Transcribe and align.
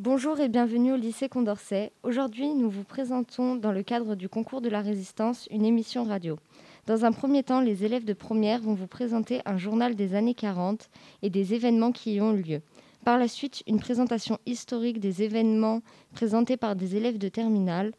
Bonjour 0.00 0.38
et 0.38 0.48
bienvenue 0.48 0.92
au 0.92 0.96
lycée 0.96 1.28
Condorcet. 1.28 1.90
Aujourd'hui, 2.04 2.54
nous 2.54 2.70
vous 2.70 2.84
présentons, 2.84 3.56
dans 3.56 3.72
le 3.72 3.82
cadre 3.82 4.14
du 4.14 4.28
concours 4.28 4.60
de 4.60 4.68
la 4.68 4.80
résistance, 4.80 5.48
une 5.50 5.64
émission 5.64 6.04
radio. 6.04 6.38
Dans 6.86 7.04
un 7.04 7.10
premier 7.10 7.42
temps, 7.42 7.60
les 7.60 7.84
élèves 7.84 8.04
de 8.04 8.12
première 8.12 8.60
vont 8.60 8.74
vous 8.74 8.86
présenter 8.86 9.40
un 9.44 9.58
journal 9.58 9.96
des 9.96 10.14
années 10.14 10.36
40 10.36 10.88
et 11.22 11.30
des 11.30 11.52
événements 11.52 11.90
qui 11.90 12.14
y 12.14 12.20
ont 12.20 12.30
lieu. 12.30 12.60
Par 13.04 13.18
la 13.18 13.26
suite, 13.26 13.64
une 13.66 13.80
présentation 13.80 14.38
historique 14.46 15.00
des 15.00 15.24
événements 15.24 15.80
présentés 16.14 16.56
par 16.56 16.76
des 16.76 16.94
élèves 16.94 17.18
de 17.18 17.28
terminale. 17.28 17.92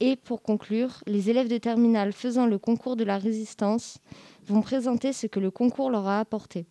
Et 0.00 0.16
pour 0.16 0.42
conclure, 0.42 1.04
les 1.06 1.30
élèves 1.30 1.48
de 1.48 1.58
terminale 1.58 2.12
faisant 2.12 2.46
le 2.46 2.58
concours 2.58 2.96
de 2.96 3.04
la 3.04 3.18
résistance 3.18 3.98
vont 4.48 4.62
présenter 4.62 5.12
ce 5.12 5.28
que 5.28 5.38
le 5.38 5.52
concours 5.52 5.90
leur 5.90 6.08
a 6.08 6.18
apporté. 6.18 6.66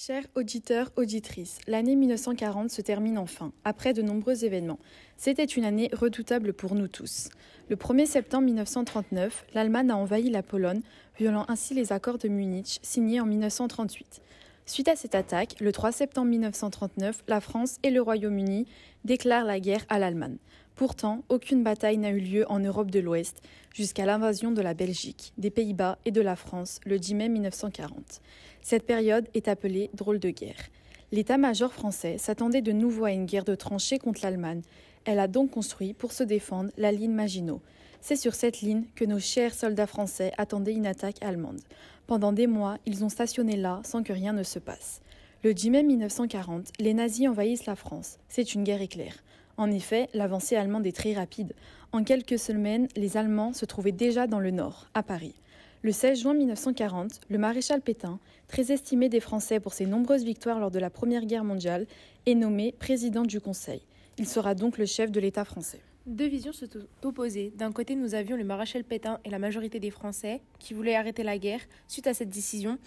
Chers 0.00 0.28
auditeurs, 0.36 0.92
auditrices, 0.94 1.58
l'année 1.66 1.96
1940 1.96 2.70
se 2.70 2.80
termine 2.82 3.18
enfin, 3.18 3.50
après 3.64 3.94
de 3.94 4.00
nombreux 4.00 4.44
événements. 4.44 4.78
C'était 5.16 5.44
une 5.44 5.64
année 5.64 5.90
redoutable 5.92 6.52
pour 6.52 6.76
nous 6.76 6.86
tous. 6.86 7.30
Le 7.68 7.74
1er 7.74 8.06
septembre 8.06 8.44
1939, 8.44 9.46
l'Allemagne 9.54 9.90
a 9.90 9.96
envahi 9.96 10.30
la 10.30 10.44
Pologne, 10.44 10.82
violant 11.18 11.46
ainsi 11.48 11.74
les 11.74 11.92
accords 11.92 12.18
de 12.18 12.28
Munich 12.28 12.78
signés 12.80 13.20
en 13.20 13.26
1938. 13.26 14.22
Suite 14.66 14.86
à 14.86 14.94
cette 14.94 15.16
attaque, 15.16 15.56
le 15.58 15.72
3 15.72 15.90
septembre 15.90 16.28
1939, 16.28 17.24
la 17.26 17.40
France 17.40 17.78
et 17.82 17.90
le 17.90 18.00
Royaume-Uni 18.00 18.68
déclarent 19.04 19.46
la 19.46 19.58
guerre 19.58 19.84
à 19.88 19.98
l'Allemagne. 19.98 20.36
Pourtant, 20.78 21.24
aucune 21.28 21.64
bataille 21.64 21.98
n'a 21.98 22.10
eu 22.10 22.20
lieu 22.20 22.44
en 22.48 22.60
Europe 22.60 22.92
de 22.92 23.00
l'Ouest 23.00 23.42
jusqu'à 23.74 24.06
l'invasion 24.06 24.52
de 24.52 24.62
la 24.62 24.74
Belgique, 24.74 25.32
des 25.36 25.50
Pays-Bas 25.50 25.98
et 26.04 26.12
de 26.12 26.20
la 26.20 26.36
France 26.36 26.78
le 26.86 27.00
10 27.00 27.16
mai 27.16 27.28
1940. 27.28 28.20
Cette 28.62 28.86
période 28.86 29.26
est 29.34 29.48
appelée 29.48 29.90
drôle 29.94 30.20
de 30.20 30.30
guerre. 30.30 30.68
L'état-major 31.10 31.72
français 31.72 32.16
s'attendait 32.16 32.62
de 32.62 32.70
nouveau 32.70 33.06
à 33.06 33.10
une 33.10 33.26
guerre 33.26 33.44
de 33.44 33.56
tranchées 33.56 33.98
contre 33.98 34.20
l'Allemagne. 34.22 34.62
Elle 35.04 35.18
a 35.18 35.26
donc 35.26 35.50
construit, 35.50 35.94
pour 35.94 36.12
se 36.12 36.22
défendre, 36.22 36.70
la 36.78 36.92
ligne 36.92 37.10
Maginot. 37.10 37.60
C'est 38.00 38.14
sur 38.14 38.36
cette 38.36 38.60
ligne 38.60 38.84
que 38.94 39.04
nos 39.04 39.18
chers 39.18 39.54
soldats 39.54 39.88
français 39.88 40.30
attendaient 40.38 40.74
une 40.74 40.86
attaque 40.86 41.20
allemande. 41.24 41.60
Pendant 42.06 42.30
des 42.30 42.46
mois, 42.46 42.78
ils 42.86 43.02
ont 43.04 43.08
stationné 43.08 43.56
là 43.56 43.80
sans 43.82 44.04
que 44.04 44.12
rien 44.12 44.32
ne 44.32 44.44
se 44.44 44.60
passe. 44.60 45.00
Le 45.42 45.54
10 45.54 45.70
mai 45.70 45.82
1940, 45.82 46.68
les 46.78 46.94
nazis 46.94 47.26
envahissent 47.26 47.66
la 47.66 47.74
France. 47.74 48.18
C'est 48.28 48.54
une 48.54 48.62
guerre 48.62 48.80
éclair. 48.80 49.14
En 49.58 49.72
effet, 49.72 50.08
l'avancée 50.14 50.54
allemande 50.54 50.86
est 50.86 50.96
très 50.96 51.12
rapide. 51.12 51.52
En 51.90 52.04
quelques 52.04 52.38
semaines, 52.38 52.86
les 52.96 53.16
Allemands 53.16 53.52
se 53.52 53.66
trouvaient 53.66 53.92
déjà 53.92 54.28
dans 54.28 54.38
le 54.38 54.52
nord, 54.52 54.86
à 54.94 55.02
Paris. 55.02 55.34
Le 55.82 55.90
16 55.90 56.20
juin 56.20 56.34
1940, 56.34 57.20
le 57.28 57.38
maréchal 57.38 57.80
Pétain, 57.80 58.20
très 58.46 58.70
estimé 58.70 59.08
des 59.08 59.18
Français 59.18 59.58
pour 59.58 59.72
ses 59.72 59.86
nombreuses 59.86 60.24
victoires 60.24 60.60
lors 60.60 60.70
de 60.70 60.78
la 60.78 60.90
Première 60.90 61.26
Guerre 61.26 61.44
mondiale, 61.44 61.86
est 62.26 62.36
nommé 62.36 62.72
président 62.78 63.22
du 63.22 63.40
Conseil. 63.40 63.82
Il 64.16 64.28
sera 64.28 64.54
donc 64.54 64.78
le 64.78 64.86
chef 64.86 65.10
de 65.10 65.18
l'État 65.18 65.44
français. 65.44 65.80
Deux 66.08 66.26
visions 66.26 66.54
se 66.54 66.64
opposaient. 67.02 67.52
D'un 67.54 67.70
côté, 67.70 67.94
nous 67.94 68.14
avions 68.14 68.38
le 68.38 68.42
maréchal 68.42 68.82
Pétain 68.82 69.20
et 69.26 69.28
la 69.28 69.38
majorité 69.38 69.78
des 69.78 69.90
Français 69.90 70.40
qui 70.58 70.72
voulaient 70.72 70.94
arrêter 70.94 71.22
la 71.22 71.36
guerre. 71.36 71.60
Suite 71.86 72.06
à 72.06 72.14
cette 72.14 72.30
décision, 72.30 72.78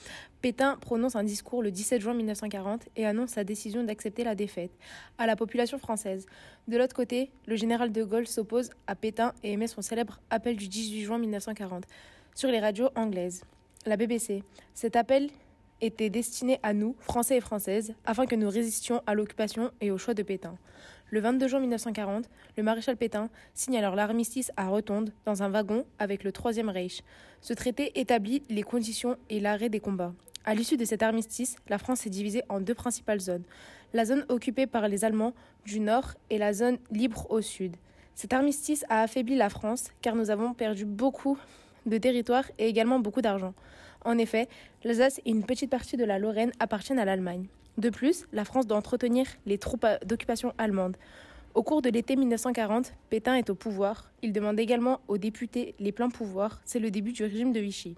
Pétain 0.41 0.77
prononce 0.81 1.15
un 1.15 1.23
discours 1.23 1.61
le 1.61 1.69
17 1.69 2.01
juin 2.01 2.15
1940 2.15 2.89
et 2.95 3.05
annonce 3.05 3.29
sa 3.29 3.43
décision 3.43 3.83
d'accepter 3.83 4.23
la 4.23 4.33
défaite 4.33 4.71
à 5.19 5.27
la 5.27 5.35
population 5.35 5.77
française. 5.77 6.25
De 6.67 6.79
l'autre 6.79 6.95
côté, 6.95 7.29
le 7.45 7.55
général 7.55 7.91
de 7.91 8.03
Gaulle 8.03 8.25
s'oppose 8.25 8.71
à 8.87 8.95
Pétain 8.95 9.33
et 9.43 9.51
émet 9.51 9.67
son 9.67 9.83
célèbre 9.83 10.19
appel 10.31 10.55
du 10.55 10.67
18 10.67 11.03
juin 11.03 11.19
1940 11.19 11.83
sur 12.33 12.49
les 12.49 12.59
radios 12.59 12.89
anglaises. 12.95 13.43
La 13.85 13.97
BBC. 13.97 14.41
Cet 14.73 14.95
appel 14.95 15.29
était 15.79 16.09
destiné 16.09 16.59
à 16.63 16.73
nous, 16.73 16.95
Français 16.99 17.37
et 17.37 17.41
Françaises, 17.41 17.93
afin 18.03 18.25
que 18.25 18.35
nous 18.35 18.49
résistions 18.49 19.03
à 19.05 19.13
l'occupation 19.13 19.69
et 19.79 19.91
au 19.91 19.99
choix 19.99 20.15
de 20.15 20.23
Pétain. 20.23 20.57
Le 21.13 21.19
22 21.19 21.49
juin 21.49 21.59
1940, 21.59 22.29
le 22.55 22.63
maréchal 22.63 22.95
Pétain 22.95 23.29
signe 23.53 23.77
alors 23.77 23.97
l'armistice 23.97 24.53
à 24.55 24.69
Rotonde 24.69 25.11
dans 25.25 25.43
un 25.43 25.49
wagon 25.49 25.85
avec 25.99 26.23
le 26.23 26.31
Troisième 26.31 26.69
Reich. 26.69 27.03
Ce 27.41 27.53
traité 27.53 27.99
établit 27.99 28.43
les 28.49 28.63
conditions 28.63 29.17
et 29.29 29.41
l'arrêt 29.41 29.67
des 29.67 29.81
combats. 29.81 30.13
À 30.45 30.55
l'issue 30.55 30.77
de 30.77 30.85
cet 30.85 31.03
armistice, 31.03 31.57
la 31.67 31.79
France 31.79 32.05
est 32.05 32.09
divisée 32.09 32.43
en 32.47 32.61
deux 32.61 32.73
principales 32.73 33.19
zones. 33.19 33.43
La 33.91 34.05
zone 34.05 34.25
occupée 34.29 34.67
par 34.67 34.87
les 34.87 35.03
Allemands 35.03 35.33
du 35.65 35.81
nord 35.81 36.13
et 36.29 36.37
la 36.37 36.53
zone 36.53 36.77
libre 36.91 37.27
au 37.29 37.41
sud. 37.41 37.75
Cet 38.15 38.31
armistice 38.31 38.85
a 38.87 39.01
affaibli 39.01 39.35
la 39.35 39.49
France 39.49 39.89
car 40.01 40.15
nous 40.15 40.29
avons 40.29 40.53
perdu 40.53 40.85
beaucoup 40.85 41.37
de 41.87 41.97
territoire 41.97 42.45
et 42.57 42.69
également 42.69 42.99
beaucoup 42.99 43.21
d'argent. 43.21 43.53
En 44.05 44.17
effet, 44.17 44.47
l'Alsace 44.85 45.19
et 45.25 45.31
une 45.31 45.43
petite 45.43 45.71
partie 45.71 45.97
de 45.97 46.05
la 46.05 46.19
Lorraine 46.19 46.53
appartiennent 46.61 46.99
à 46.99 47.05
l'Allemagne. 47.05 47.47
De 47.77 47.89
plus, 47.89 48.25
la 48.33 48.45
France 48.45 48.67
doit 48.67 48.77
entretenir 48.77 49.25
les 49.45 49.57
troupes 49.57 49.85
d'occupation 50.05 50.53
allemandes. 50.57 50.97
Au 51.53 51.63
cours 51.63 51.81
de 51.81 51.89
l'été 51.89 52.15
1940, 52.15 52.93
Pétain 53.09 53.35
est 53.35 53.49
au 53.49 53.55
pouvoir. 53.55 54.11
Il 54.21 54.31
demande 54.31 54.59
également 54.59 55.01
aux 55.07 55.17
députés 55.17 55.75
les 55.79 55.91
pleins 55.91 56.09
pouvoirs. 56.09 56.61
C'est 56.65 56.79
le 56.79 56.91
début 56.91 57.11
du 57.11 57.23
régime 57.23 57.51
de 57.51 57.59
Vichy. 57.59 57.95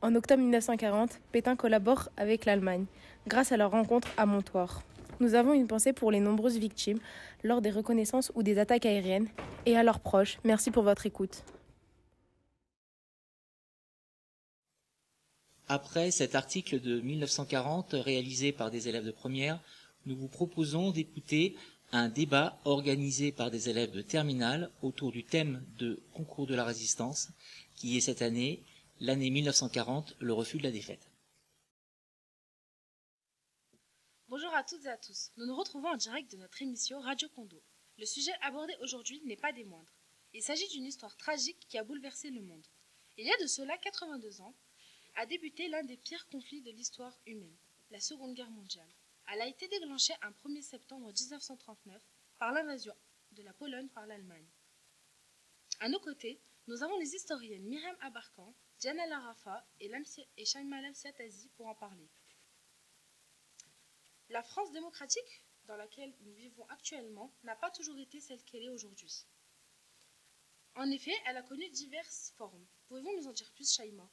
En 0.00 0.14
octobre 0.14 0.42
1940, 0.42 1.20
Pétain 1.32 1.56
collabore 1.56 2.08
avec 2.16 2.44
l'Allemagne, 2.44 2.86
grâce 3.26 3.52
à 3.52 3.56
leur 3.56 3.72
rencontre 3.72 4.08
à 4.16 4.26
Montoire. 4.26 4.82
Nous 5.20 5.34
avons 5.34 5.52
une 5.52 5.66
pensée 5.66 5.92
pour 5.92 6.12
les 6.12 6.20
nombreuses 6.20 6.58
victimes 6.58 6.98
lors 7.42 7.60
des 7.60 7.70
reconnaissances 7.70 8.30
ou 8.34 8.42
des 8.42 8.58
attaques 8.58 8.86
aériennes 8.86 9.28
et 9.66 9.76
à 9.76 9.82
leurs 9.82 10.00
proches. 10.00 10.38
Merci 10.44 10.70
pour 10.70 10.84
votre 10.84 11.06
écoute. 11.06 11.42
Après 15.70 16.10
cet 16.10 16.34
article 16.34 16.80
de 16.80 16.98
1940 17.00 17.90
réalisé 17.92 18.52
par 18.52 18.70
des 18.70 18.88
élèves 18.88 19.04
de 19.04 19.10
première, 19.10 19.62
nous 20.06 20.16
vous 20.16 20.28
proposons 20.28 20.92
d'écouter 20.92 21.56
un 21.92 22.08
débat 22.08 22.58
organisé 22.64 23.32
par 23.32 23.50
des 23.50 23.68
élèves 23.68 23.90
de 23.90 24.00
terminale 24.00 24.70
autour 24.80 25.12
du 25.12 25.24
thème 25.24 25.62
de 25.76 26.02
concours 26.14 26.46
de 26.46 26.54
la 26.54 26.64
résistance, 26.64 27.28
qui 27.76 27.98
est 27.98 28.00
cette 28.00 28.22
année, 28.22 28.64
l'année 28.98 29.28
1940, 29.28 30.16
le 30.20 30.32
refus 30.32 30.56
de 30.56 30.62
la 30.62 30.70
défaite. 30.70 31.10
Bonjour 34.28 34.54
à 34.54 34.64
toutes 34.64 34.86
et 34.86 34.90
à 34.90 34.96
tous. 34.96 35.32
Nous 35.36 35.44
nous 35.44 35.56
retrouvons 35.56 35.88
en 35.88 35.96
direct 35.96 36.32
de 36.32 36.38
notre 36.38 36.62
émission 36.62 36.98
Radio 37.00 37.28
Condo. 37.34 37.62
Le 37.98 38.06
sujet 38.06 38.32
abordé 38.40 38.72
aujourd'hui 38.80 39.20
n'est 39.26 39.36
pas 39.36 39.52
des 39.52 39.64
moindres. 39.64 39.92
Il 40.32 40.42
s'agit 40.42 40.68
d'une 40.68 40.86
histoire 40.86 41.16
tragique 41.18 41.60
qui 41.68 41.76
a 41.76 41.84
bouleversé 41.84 42.30
le 42.30 42.40
monde. 42.40 42.66
Il 43.18 43.26
y 43.26 43.30
a 43.30 43.42
de 43.42 43.46
cela 43.46 43.76
82 43.76 44.40
ans, 44.40 44.54
a 45.18 45.26
débuté 45.26 45.66
l'un 45.66 45.82
des 45.82 45.96
pires 45.96 46.28
conflits 46.28 46.62
de 46.62 46.70
l'histoire 46.70 47.18
humaine, 47.26 47.56
la 47.90 47.98
Seconde 47.98 48.34
Guerre 48.34 48.52
mondiale. 48.52 48.88
Elle 49.26 49.40
a 49.40 49.48
été 49.48 49.66
déclenchée 49.66 50.14
un 50.22 50.30
1er 50.30 50.62
septembre 50.62 51.08
1939 51.08 52.00
par 52.38 52.52
l'invasion 52.52 52.94
de 53.32 53.42
la 53.42 53.52
Pologne 53.52 53.88
par 53.88 54.06
l'Allemagne. 54.06 54.46
À 55.80 55.88
nos 55.88 55.98
côtés, 55.98 56.40
nous 56.68 56.84
avons 56.84 56.96
les 56.98 57.16
historiennes 57.16 57.64
Myriam 57.64 57.96
Abarkan, 58.00 58.54
Diana 58.78 59.08
Larafa 59.08 59.66
et, 59.80 59.90
et 60.36 60.44
Shaima 60.44 60.80
Lamsiatazi 60.82 61.48
pour 61.56 61.66
en 61.66 61.74
parler. 61.74 62.08
La 64.28 64.44
France 64.44 64.70
démocratique 64.70 65.44
dans 65.64 65.76
laquelle 65.76 66.14
nous 66.20 66.34
vivons 66.34 66.64
actuellement 66.68 67.34
n'a 67.42 67.56
pas 67.56 67.72
toujours 67.72 67.98
été 67.98 68.20
celle 68.20 68.44
qu'elle 68.44 68.62
est 68.62 68.68
aujourd'hui. 68.68 69.26
En 70.76 70.88
effet, 70.92 71.14
elle 71.26 71.38
a 71.38 71.42
connu 71.42 71.68
diverses 71.70 72.32
formes. 72.36 72.68
Pouvez-vous 72.86 73.16
nous 73.16 73.26
en 73.26 73.32
dire 73.32 73.50
plus, 73.54 73.68
Shaima? 73.68 74.08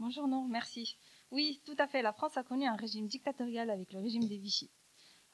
Bonjour, 0.00 0.28
non, 0.28 0.46
merci. 0.46 0.96
Oui, 1.32 1.60
tout 1.64 1.74
à 1.76 1.88
fait. 1.88 2.02
La 2.02 2.12
France 2.12 2.36
a 2.36 2.44
connu 2.44 2.66
un 2.66 2.76
régime 2.76 3.08
dictatorial 3.08 3.68
avec 3.68 3.92
le 3.92 3.98
régime 3.98 4.28
des 4.28 4.38
Vichy. 4.38 4.70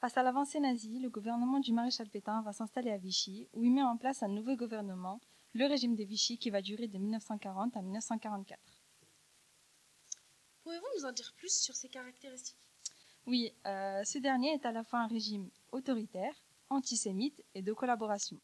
Face 0.01 0.17
à 0.17 0.23
l'avancée 0.23 0.59
nazie, 0.59 0.99
le 0.99 1.11
gouvernement 1.11 1.59
du 1.59 1.71
maréchal 1.71 2.09
Pétain 2.09 2.41
va 2.41 2.51
s'installer 2.51 2.89
à 2.89 2.97
Vichy, 2.97 3.47
où 3.53 3.63
il 3.63 3.71
met 3.71 3.83
en 3.83 3.95
place 3.95 4.23
un 4.23 4.27
nouveau 4.27 4.55
gouvernement, 4.55 5.21
le 5.53 5.67
régime 5.67 5.95
des 5.95 6.05
Vichy, 6.05 6.39
qui 6.39 6.49
va 6.49 6.63
durer 6.63 6.87
de 6.87 6.97
1940 6.97 7.77
à 7.77 7.81
1944. 7.83 8.59
Pouvez-vous 10.63 10.87
nous 10.97 11.05
en 11.05 11.11
dire 11.11 11.31
plus 11.37 11.61
sur 11.61 11.75
ses 11.75 11.89
caractéristiques? 11.89 12.57
Oui, 13.27 13.53
euh, 13.67 14.03
ce 14.03 14.17
dernier 14.17 14.53
est 14.53 14.65
à 14.65 14.71
la 14.71 14.83
fois 14.83 14.99
un 14.99 15.07
régime 15.07 15.51
autoritaire, 15.73 16.33
antisémite 16.69 17.45
et 17.53 17.61
de 17.61 17.71
collaboration. 17.71 18.41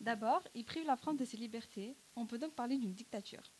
D'abord, 0.00 0.42
il 0.54 0.64
prive 0.64 0.86
la 0.86 0.96
France 0.96 1.16
de 1.16 1.24
ses 1.24 1.36
libertés, 1.36 1.96
on 2.16 2.26
peut 2.26 2.38
donc 2.38 2.54
parler 2.54 2.76
d'une 2.76 2.92
dictature. 2.92 3.52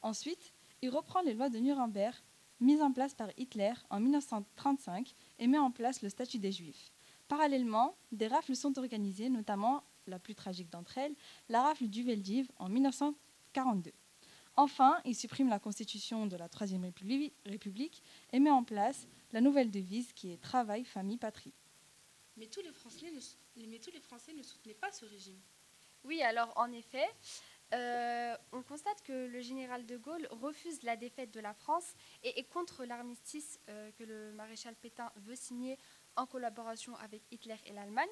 Ensuite, 0.00 0.54
il 0.82 0.90
reprend 0.90 1.20
les 1.22 1.34
lois 1.34 1.48
de 1.48 1.58
Nuremberg, 1.58 2.14
mises 2.60 2.82
en 2.82 2.92
place 2.92 3.14
par 3.14 3.30
Hitler 3.36 3.72
en 3.90 4.00
1935, 4.00 5.14
et 5.38 5.46
met 5.46 5.58
en 5.58 5.70
place 5.70 6.02
le 6.02 6.08
statut 6.08 6.38
des 6.38 6.52
Juifs. 6.52 6.92
Parallèlement, 7.28 7.96
des 8.10 8.26
rafles 8.26 8.56
sont 8.56 8.78
organisées, 8.78 9.28
notamment, 9.28 9.84
la 10.06 10.18
plus 10.18 10.34
tragique 10.34 10.70
d'entre 10.70 10.98
elles, 10.98 11.14
la 11.48 11.62
rafle 11.62 11.86
du 11.86 12.02
Veldiv 12.02 12.50
en 12.56 12.68
1942. 12.68 13.92
Enfin, 14.56 14.98
il 15.04 15.14
supprime 15.14 15.48
la 15.48 15.60
constitution 15.60 16.26
de 16.26 16.36
la 16.36 16.48
Troisième 16.48 16.90
République 17.46 18.02
et 18.32 18.40
met 18.40 18.50
en 18.50 18.64
place 18.64 19.06
la 19.32 19.40
nouvelle 19.40 19.70
devise 19.70 20.12
qui 20.12 20.32
est 20.32 20.40
Travail, 20.40 20.84
famille, 20.84 21.18
patrie. 21.18 21.52
Mais 22.36 22.46
tous 22.46 22.62
les 22.62 22.72
Français 22.72 23.10
ne, 23.10 23.66
mais 23.68 23.78
tous 23.78 23.92
les 23.92 24.00
Français 24.00 24.32
ne 24.32 24.42
soutenaient 24.42 24.74
pas 24.74 24.90
ce 24.90 25.04
régime. 25.04 25.38
Oui, 26.04 26.22
alors 26.22 26.52
en 26.56 26.72
effet, 26.72 27.06
euh, 27.74 28.36
on 28.52 28.62
constate 28.62 29.02
que 29.02 29.26
le 29.26 29.40
général 29.40 29.84
de 29.84 29.96
Gaulle 29.96 30.26
refuse 30.30 30.82
la 30.82 30.96
défaite 30.96 31.32
de 31.32 31.40
la 31.40 31.52
France 31.52 31.94
et 32.22 32.38
est 32.38 32.44
contre 32.44 32.84
l'armistice 32.84 33.60
euh, 33.68 33.90
que 33.92 34.04
le 34.04 34.32
maréchal 34.32 34.74
Pétain 34.74 35.12
veut 35.16 35.36
signer 35.36 35.76
en 36.16 36.26
collaboration 36.26 36.96
avec 36.96 37.22
Hitler 37.30 37.56
et 37.66 37.72
l'Allemagne. 37.72 38.08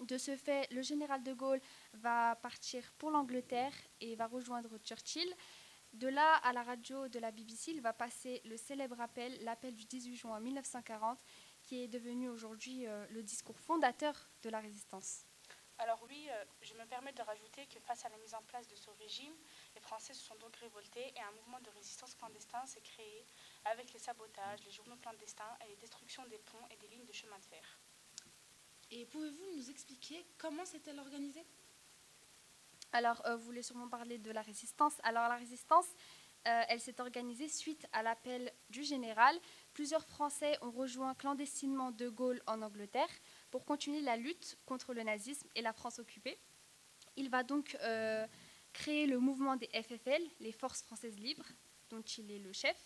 De 0.00 0.18
ce 0.18 0.36
fait, 0.36 0.70
le 0.72 0.82
général 0.82 1.22
de 1.22 1.32
Gaulle 1.32 1.60
va 1.94 2.36
partir 2.36 2.92
pour 2.98 3.10
l'Angleterre 3.10 3.72
et 4.00 4.14
va 4.14 4.26
rejoindre 4.26 4.76
Churchill. 4.84 5.28
De 5.94 6.08
là, 6.08 6.34
à 6.42 6.52
la 6.52 6.62
radio 6.62 7.08
de 7.08 7.18
la 7.18 7.30
BBC, 7.30 7.70
il 7.70 7.80
va 7.80 7.94
passer 7.94 8.42
le 8.44 8.58
célèbre 8.58 9.00
appel, 9.00 9.42
l'appel 9.42 9.74
du 9.74 9.86
18 9.86 10.14
juin 10.14 10.38
1940, 10.40 11.18
qui 11.62 11.82
est 11.82 11.88
devenu 11.88 12.28
aujourd'hui 12.28 12.86
euh, 12.86 13.06
le 13.08 13.22
discours 13.22 13.58
fondateur 13.58 14.28
de 14.42 14.50
la 14.50 14.60
résistance. 14.60 15.24
Alors 15.78 16.02
oui, 16.08 16.26
euh, 16.30 16.44
je 16.62 16.72
me 16.74 16.86
permets 16.86 17.12
de 17.12 17.20
rajouter 17.22 17.66
que 17.66 17.78
face 17.80 18.04
à 18.06 18.08
la 18.08 18.16
mise 18.18 18.34
en 18.34 18.42
place 18.44 18.66
de 18.68 18.74
ce 18.74 18.88
régime, 18.98 19.34
les 19.74 19.80
Français 19.80 20.14
se 20.14 20.24
sont 20.24 20.36
donc 20.36 20.56
révoltés 20.56 21.12
et 21.14 21.20
un 21.20 21.30
mouvement 21.32 21.60
de 21.60 21.70
résistance 21.70 22.14
clandestin 22.14 22.64
s'est 22.64 22.80
créé 22.80 23.26
avec 23.66 23.92
les 23.92 23.98
sabotages, 23.98 24.64
les 24.64 24.70
journaux 24.72 24.96
clandestins 24.96 25.56
et 25.64 25.68
les 25.68 25.76
destructions 25.76 26.24
des 26.26 26.38
ponts 26.38 26.66
et 26.70 26.76
des 26.76 26.88
lignes 26.88 27.04
de 27.04 27.12
chemin 27.12 27.38
de 27.38 27.44
fer. 27.44 27.78
Et 28.90 29.04
pouvez-vous 29.04 29.56
nous 29.56 29.70
expliquer 29.70 30.26
comment 30.38 30.64
s'est-elle 30.64 30.98
organisée? 30.98 31.44
Alors, 32.92 33.20
euh, 33.26 33.36
vous 33.36 33.44
voulez 33.44 33.62
sûrement 33.62 33.88
parler 33.88 34.16
de 34.16 34.30
la 34.30 34.40
résistance. 34.40 34.94
Alors, 35.02 35.28
la 35.28 35.36
résistance, 35.36 35.88
euh, 36.46 36.62
elle 36.68 36.80
s'est 36.80 37.00
organisée 37.00 37.48
suite 37.48 37.86
à 37.92 38.02
l'appel 38.02 38.50
du 38.70 38.84
général. 38.84 39.38
Plusieurs 39.74 40.04
Français 40.04 40.56
ont 40.62 40.70
rejoint 40.70 41.14
clandestinement 41.14 41.90
De 41.90 42.08
Gaulle 42.08 42.40
en 42.46 42.62
Angleterre 42.62 43.10
pour 43.50 43.64
continuer 43.64 44.00
la 44.00 44.16
lutte 44.16 44.58
contre 44.66 44.94
le 44.94 45.02
nazisme 45.02 45.48
et 45.54 45.62
la 45.62 45.72
France 45.72 45.98
occupée. 45.98 46.38
Il 47.16 47.30
va 47.30 47.42
donc 47.42 47.76
euh, 47.82 48.26
créer 48.72 49.06
le 49.06 49.18
mouvement 49.18 49.56
des 49.56 49.68
FFL, 49.68 50.22
les 50.40 50.52
Forces 50.52 50.82
françaises 50.82 51.18
libres, 51.18 51.46
dont 51.90 52.02
il 52.02 52.30
est 52.30 52.38
le 52.38 52.52
chef, 52.52 52.76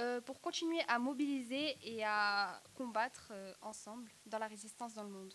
euh, 0.00 0.20
pour 0.20 0.40
continuer 0.40 0.80
à 0.88 0.98
mobiliser 0.98 1.76
et 1.82 2.04
à 2.04 2.62
combattre 2.74 3.28
euh, 3.30 3.54
ensemble 3.62 4.10
dans 4.26 4.38
la 4.38 4.46
résistance 4.46 4.94
dans 4.94 5.04
le 5.04 5.10
monde. 5.10 5.34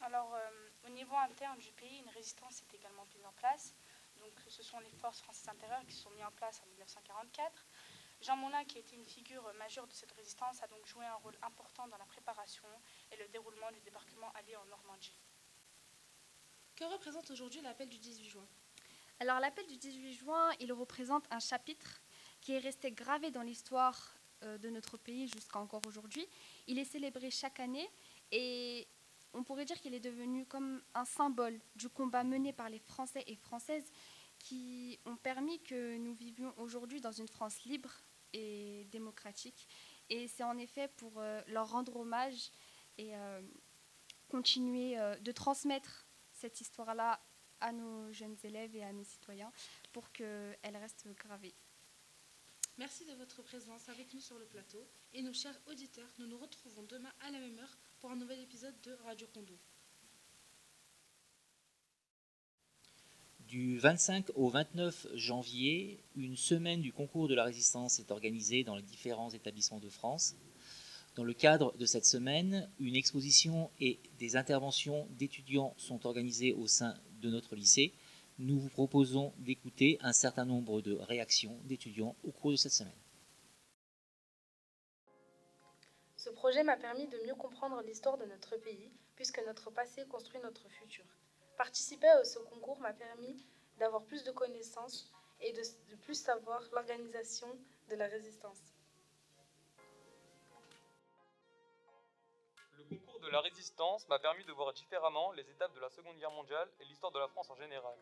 Alors, 0.00 0.36
au 0.84 0.90
niveau 0.90 1.14
interne 1.14 1.58
du 1.58 1.70
pays, 1.72 1.98
une 1.98 2.10
résistance 2.10 2.60
est 2.62 2.74
également 2.74 3.06
mise 3.14 3.24
en 3.24 3.32
place. 3.32 3.72
Donc, 4.18 4.32
ce 4.48 4.62
sont 4.62 4.80
les 4.80 4.90
forces 4.90 5.20
françaises 5.20 5.48
intérieures 5.48 5.84
qui 5.86 5.94
sont 5.94 6.10
mises 6.10 6.24
en 6.24 6.32
place 6.32 6.60
en 6.64 6.70
1944. 6.70 7.64
Jean 8.22 8.36
Moulin, 8.36 8.64
qui 8.64 8.78
était 8.78 8.94
une 8.94 9.04
figure 9.04 9.42
majeure 9.58 9.86
de 9.88 9.92
cette 9.92 10.12
résistance, 10.12 10.62
a 10.62 10.68
donc 10.68 10.86
joué 10.86 11.04
un 11.04 11.14
rôle 11.16 11.36
important 11.42 11.88
dans 11.88 11.96
la 11.96 12.04
préparation 12.06 12.68
et 13.10 13.16
le 13.16 13.26
déroulement 13.28 13.70
du 13.72 13.80
débarquement 13.80 14.30
allié 14.34 14.54
en 14.54 14.64
Normandie. 14.66 15.18
Que 16.76 16.84
représente 16.84 17.30
aujourd'hui 17.32 17.60
l'appel 17.62 17.88
du 17.88 17.98
18 17.98 18.28
juin? 18.28 18.46
Alors 19.18 19.40
l'appel 19.40 19.66
du 19.66 19.76
18 19.76 20.12
juin, 20.12 20.50
il 20.60 20.72
représente 20.72 21.24
un 21.32 21.40
chapitre 21.40 22.00
qui 22.40 22.52
est 22.52 22.58
resté 22.58 22.92
gravé 22.92 23.32
dans 23.32 23.42
l'histoire 23.42 24.16
euh, 24.44 24.56
de 24.56 24.70
notre 24.70 24.96
pays 24.96 25.26
jusqu'à 25.26 25.58
encore 25.58 25.84
aujourd'hui. 25.86 26.26
Il 26.68 26.78
est 26.78 26.84
célébré 26.84 27.30
chaque 27.30 27.58
année 27.58 27.88
et 28.30 28.86
on 29.32 29.42
pourrait 29.42 29.64
dire 29.64 29.80
qu'il 29.80 29.94
est 29.94 30.00
devenu 30.00 30.46
comme 30.46 30.80
un 30.94 31.04
symbole 31.04 31.60
du 31.74 31.88
combat 31.88 32.22
mené 32.22 32.52
par 32.52 32.68
les 32.68 32.78
Français 32.78 33.24
et 33.26 33.34
Françaises 33.34 33.90
qui 34.38 34.98
ont 35.06 35.16
permis 35.16 35.60
que 35.62 35.96
nous 35.98 36.14
vivions 36.14 36.52
aujourd'hui 36.56 37.00
dans 37.00 37.12
une 37.12 37.28
France 37.28 37.64
libre, 37.64 37.90
et 38.32 38.84
démocratique. 38.90 39.68
Et 40.08 40.28
c'est 40.28 40.44
en 40.44 40.58
effet 40.58 40.88
pour 40.96 41.20
euh, 41.20 41.40
leur 41.46 41.70
rendre 41.70 41.96
hommage 41.96 42.50
et 42.98 43.16
euh, 43.16 43.42
continuer 44.28 44.98
euh, 44.98 45.16
de 45.16 45.32
transmettre 45.32 46.06
cette 46.32 46.60
histoire-là 46.60 47.20
à 47.60 47.72
nos 47.72 48.12
jeunes 48.12 48.36
élèves 48.42 48.74
et 48.74 48.82
à 48.82 48.92
nos 48.92 49.04
citoyens 49.04 49.52
pour 49.92 50.10
qu'elle 50.12 50.76
reste 50.76 51.06
gravée. 51.14 51.54
Merci 52.78 53.04
de 53.04 53.12
votre 53.14 53.42
présence 53.42 53.88
avec 53.88 54.12
nous 54.14 54.20
sur 54.20 54.38
le 54.38 54.46
plateau. 54.46 54.84
Et 55.12 55.22
nos 55.22 55.32
chers 55.32 55.58
auditeurs, 55.66 56.08
nous 56.18 56.26
nous 56.26 56.38
retrouvons 56.38 56.82
demain 56.82 57.12
à 57.20 57.30
la 57.30 57.38
même 57.38 57.58
heure 57.58 57.78
pour 58.00 58.10
un 58.10 58.16
nouvel 58.16 58.40
épisode 58.40 58.80
de 58.80 58.92
Radio 59.04 59.26
Condo. 59.32 59.56
Du 63.52 63.76
25 63.76 64.30
au 64.34 64.48
29 64.48 65.08
janvier, 65.12 66.02
une 66.16 66.38
semaine 66.38 66.80
du 66.80 66.90
concours 66.90 67.28
de 67.28 67.34
la 67.34 67.44
résistance 67.44 67.98
est 67.98 68.10
organisée 68.10 68.64
dans 68.64 68.76
les 68.76 68.82
différents 68.82 69.28
établissements 69.28 69.78
de 69.78 69.90
France. 69.90 70.36
Dans 71.16 71.22
le 71.22 71.34
cadre 71.34 71.76
de 71.76 71.84
cette 71.84 72.06
semaine, 72.06 72.70
une 72.80 72.96
exposition 72.96 73.70
et 73.78 74.00
des 74.18 74.36
interventions 74.36 75.06
d'étudiants 75.18 75.74
sont 75.76 76.06
organisées 76.06 76.54
au 76.54 76.66
sein 76.66 76.94
de 77.20 77.28
notre 77.28 77.54
lycée. 77.54 77.92
Nous 78.38 78.58
vous 78.58 78.70
proposons 78.70 79.34
d'écouter 79.36 79.98
un 80.00 80.14
certain 80.14 80.46
nombre 80.46 80.80
de 80.80 80.94
réactions 80.94 81.60
d'étudiants 81.64 82.16
au 82.24 82.32
cours 82.32 82.52
de 82.52 82.56
cette 82.56 82.72
semaine. 82.72 82.96
Ce 86.16 86.30
projet 86.30 86.64
m'a 86.64 86.78
permis 86.78 87.06
de 87.06 87.18
mieux 87.26 87.34
comprendre 87.34 87.82
l'histoire 87.82 88.16
de 88.16 88.24
notre 88.24 88.56
pays, 88.56 88.90
puisque 89.14 89.42
notre 89.46 89.70
passé 89.70 90.06
construit 90.08 90.40
notre 90.42 90.66
futur. 90.70 91.04
Participer 91.56 92.08
à 92.08 92.24
ce 92.24 92.38
concours 92.38 92.80
m'a 92.80 92.92
permis 92.92 93.46
d'avoir 93.78 94.02
plus 94.04 94.24
de 94.24 94.32
connaissances 94.32 95.12
et 95.40 95.52
de, 95.52 95.62
de 95.90 95.96
plus 95.96 96.14
savoir 96.14 96.62
l'organisation 96.72 97.48
de 97.88 97.94
la 97.96 98.06
résistance. 98.06 98.74
Le 102.78 102.84
concours 102.84 103.20
de 103.20 103.28
la 103.28 103.40
résistance 103.40 104.08
m'a 104.08 104.18
permis 104.18 104.44
de 104.44 104.52
voir 104.52 104.72
différemment 104.72 105.32
les 105.32 105.48
étapes 105.50 105.74
de 105.74 105.80
la 105.80 105.90
Seconde 105.90 106.16
Guerre 106.18 106.30
mondiale 106.30 106.68
et 106.80 106.84
l'histoire 106.84 107.12
de 107.12 107.18
la 107.18 107.28
France 107.28 107.50
en 107.50 107.56
général. 107.56 107.96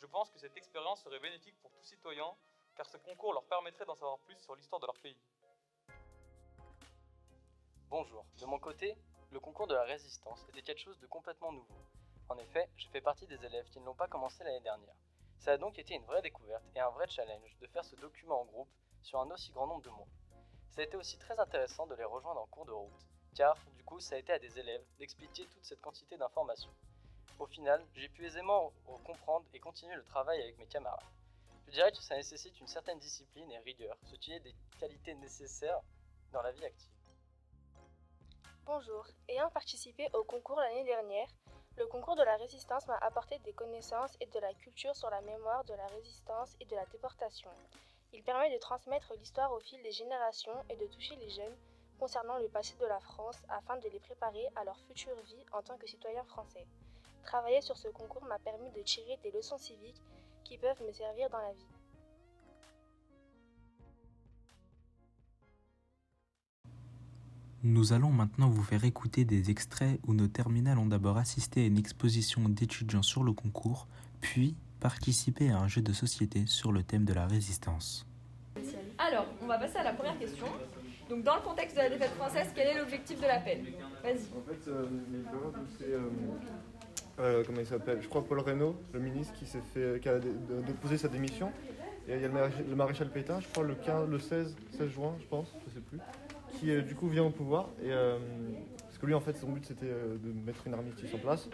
Je 0.00 0.06
pense 0.06 0.30
que 0.30 0.38
cette 0.38 0.56
expérience 0.56 1.02
serait 1.02 1.20
bénéfique 1.20 1.58
pour 1.62 1.70
tout 1.70 1.82
citoyen, 1.82 2.34
car 2.76 2.86
ce 2.86 2.96
concours 2.98 3.32
leur 3.32 3.44
permettrait 3.44 3.84
d'en 3.84 3.94
savoir 3.94 4.18
plus 4.20 4.36
sur 4.38 4.54
l'histoire 4.54 4.80
de 4.80 4.86
leur 4.86 4.98
pays. 4.98 5.16
Bonjour, 7.88 8.24
de 8.40 8.46
mon 8.46 8.58
côté, 8.58 8.96
le 9.30 9.40
concours 9.40 9.66
de 9.66 9.74
la 9.74 9.84
résistance 9.84 10.44
était 10.48 10.62
quelque 10.62 10.80
chose 10.80 10.98
de 10.98 11.06
complètement 11.06 11.52
nouveau. 11.52 11.74
En 12.28 12.38
effet, 12.38 12.68
je 12.76 12.88
fais 12.88 13.00
partie 13.00 13.26
des 13.26 13.44
élèves 13.44 13.68
qui 13.70 13.80
ne 13.80 13.84
l'ont 13.84 13.94
pas 13.94 14.08
commencé 14.08 14.42
l'année 14.44 14.60
dernière. 14.60 14.94
Ça 15.38 15.52
a 15.52 15.58
donc 15.58 15.78
été 15.78 15.94
une 15.94 16.04
vraie 16.04 16.22
découverte 16.22 16.64
et 16.74 16.80
un 16.80 16.90
vrai 16.90 17.06
challenge 17.08 17.56
de 17.60 17.66
faire 17.66 17.84
ce 17.84 17.96
document 17.96 18.40
en 18.40 18.44
groupe 18.44 18.70
sur 19.02 19.20
un 19.20 19.30
aussi 19.30 19.52
grand 19.52 19.66
nombre 19.66 19.82
de 19.82 19.90
mois. 19.90 20.08
Ça 20.70 20.80
a 20.80 20.84
été 20.84 20.96
aussi 20.96 21.18
très 21.18 21.38
intéressant 21.38 21.86
de 21.86 21.94
les 21.94 22.04
rejoindre 22.04 22.40
en 22.40 22.46
cours 22.46 22.64
de 22.64 22.72
route, 22.72 23.06
car 23.34 23.56
du 23.76 23.84
coup 23.84 24.00
ça 24.00 24.14
a 24.14 24.18
été 24.18 24.32
à 24.32 24.38
des 24.38 24.58
élèves 24.58 24.84
d'expliquer 24.98 25.46
toute 25.46 25.64
cette 25.64 25.82
quantité 25.82 26.16
d'informations. 26.16 26.74
Au 27.38 27.46
final, 27.46 27.84
j'ai 27.94 28.08
pu 28.08 28.24
aisément 28.24 28.72
comprendre 29.04 29.44
et 29.52 29.60
continuer 29.60 29.94
le 29.94 30.04
travail 30.04 30.40
avec 30.40 30.56
mes 30.58 30.66
camarades. 30.66 31.04
Je 31.66 31.72
dirais 31.72 31.92
que 31.92 32.02
ça 32.02 32.16
nécessite 32.16 32.58
une 32.60 32.68
certaine 32.68 32.98
discipline 32.98 33.50
et 33.50 33.58
rigueur, 33.58 33.96
ce 34.04 34.16
qui 34.16 34.32
est 34.32 34.40
des 34.40 34.54
qualités 34.78 35.14
nécessaires 35.14 35.80
dans 36.32 36.42
la 36.42 36.52
vie 36.52 36.64
active. 36.64 36.90
Bonjour, 38.64 39.06
ayant 39.28 39.50
participé 39.50 40.08
au 40.14 40.24
concours 40.24 40.58
l'année 40.58 40.84
dernière, 40.84 41.28
le 41.76 41.86
concours 41.86 42.14
de 42.14 42.22
la 42.22 42.36
résistance 42.36 42.86
m'a 42.86 42.98
apporté 42.98 43.38
des 43.40 43.52
connaissances 43.52 44.16
et 44.20 44.26
de 44.26 44.38
la 44.38 44.54
culture 44.54 44.94
sur 44.94 45.10
la 45.10 45.20
mémoire 45.22 45.64
de 45.64 45.74
la 45.74 45.86
résistance 45.88 46.54
et 46.60 46.66
de 46.66 46.76
la 46.76 46.86
déportation. 46.86 47.50
Il 48.12 48.22
permet 48.22 48.52
de 48.54 48.60
transmettre 48.60 49.12
l'histoire 49.14 49.52
au 49.52 49.58
fil 49.58 49.82
des 49.82 49.90
générations 49.90 50.64
et 50.70 50.76
de 50.76 50.86
toucher 50.86 51.16
les 51.16 51.30
jeunes 51.30 51.56
concernant 51.98 52.38
le 52.38 52.48
passé 52.48 52.76
de 52.76 52.86
la 52.86 53.00
France 53.00 53.42
afin 53.48 53.76
de 53.78 53.88
les 53.88 53.98
préparer 53.98 54.46
à 54.54 54.64
leur 54.64 54.78
future 54.86 55.20
vie 55.22 55.44
en 55.52 55.62
tant 55.62 55.76
que 55.76 55.88
citoyens 55.88 56.24
français. 56.24 56.66
Travailler 57.24 57.60
sur 57.60 57.76
ce 57.76 57.88
concours 57.88 58.24
m'a 58.24 58.38
permis 58.38 58.70
de 58.70 58.82
tirer 58.82 59.16
des 59.22 59.32
leçons 59.32 59.58
civiques 59.58 60.02
qui 60.44 60.58
peuvent 60.58 60.82
me 60.82 60.92
servir 60.92 61.28
dans 61.30 61.38
la 61.38 61.52
vie. 61.52 61.73
Nous 67.66 67.94
allons 67.94 68.10
maintenant 68.10 68.50
vous 68.50 68.62
faire 68.62 68.84
écouter 68.84 69.24
des 69.24 69.50
extraits 69.50 69.98
où 70.06 70.12
nos 70.12 70.26
terminales 70.26 70.76
ont 70.76 70.84
d'abord 70.84 71.16
assisté 71.16 71.62
à 71.62 71.66
une 71.66 71.78
exposition 71.78 72.46
d'étudiants 72.46 73.00
sur 73.00 73.24
le 73.24 73.32
concours, 73.32 73.88
puis 74.20 74.54
participé 74.80 75.48
à 75.48 75.56
un 75.60 75.66
jeu 75.66 75.80
de 75.80 75.94
société 75.94 76.44
sur 76.44 76.72
le 76.72 76.82
thème 76.82 77.06
de 77.06 77.14
la 77.14 77.26
résistance. 77.26 78.06
Alors, 78.98 79.24
on 79.40 79.46
va 79.46 79.56
passer 79.56 79.78
à 79.78 79.82
la 79.82 79.94
première 79.94 80.18
question. 80.18 80.44
Donc, 81.08 81.24
dans 81.24 81.36
le 81.36 81.40
contexte 81.40 81.74
de 81.74 81.80
la 81.80 81.88
défaite 81.88 82.10
française, 82.10 82.48
quel 82.54 82.66
est 82.66 82.78
l'objectif 82.78 83.18
de 83.18 83.26
l'appel? 83.26 83.62
Vas-y. 84.02 84.12
En 84.12 84.42
fait, 84.42 84.68
euh, 84.68 84.84
c'est. 85.78 85.86
Euh, 85.86 86.10
euh, 87.18 87.44
comment 87.46 87.60
il 87.60 87.66
s'appelle? 87.66 88.02
Je 88.02 88.08
crois 88.08 88.26
Paul 88.26 88.40
Reynaud, 88.40 88.76
le 88.92 89.00
ministre 89.00 89.32
qui 89.38 89.46
s'est 89.46 89.62
fait, 89.72 90.00
qui 90.02 90.10
a 90.10 90.18
déposé 90.18 90.98
sa 90.98 91.08
démission. 91.08 91.50
Et 92.08 92.16
il 92.16 92.20
y 92.20 92.24
a 92.26 92.28
le 92.28 92.34
maréchal, 92.34 92.64
le 92.68 92.76
maréchal 92.76 93.10
Pétain, 93.10 93.40
je 93.40 93.48
crois 93.48 93.64
le 93.64 93.74
15, 93.74 94.10
le 94.10 94.18
16, 94.18 94.54
16 94.76 94.88
juin, 94.90 95.14
je 95.18 95.24
pense, 95.24 95.48
je 95.66 95.72
sais 95.72 95.80
plus 95.80 95.98
qui 96.58 96.70
euh, 96.70 96.82
du 96.82 96.94
coup 96.94 97.08
vient 97.08 97.24
au 97.24 97.30
pouvoir. 97.30 97.68
Et, 97.82 97.90
euh, 97.90 98.18
parce 98.86 98.98
que 98.98 99.06
lui, 99.06 99.14
en 99.14 99.20
fait, 99.20 99.36
son 99.36 99.50
but 99.50 99.64
c'était 99.66 99.86
euh, 99.86 100.16
de 100.18 100.32
mettre 100.46 100.66
une 100.66 100.74
armistice 100.74 101.12
en 101.14 101.18
place. 101.18 101.48